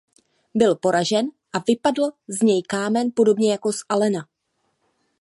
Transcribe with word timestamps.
Byl 0.55 0.75
poražen 0.75 1.25
a 1.53 1.59
vypadl 1.67 2.03
z 2.27 2.41
něj 2.41 2.63
kámen 2.63 3.07
podobně 3.15 3.51
jako 3.51 3.73
z 3.73 3.77
Allena. 3.89 4.27